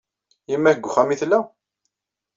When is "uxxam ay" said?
0.87-1.17